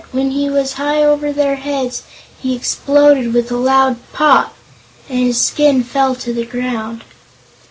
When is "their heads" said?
1.31-2.01